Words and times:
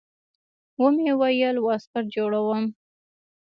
ومې 0.81 1.11
ويل 1.19 1.57
واسکټ 1.65 2.05
جوړوم. 2.15 2.63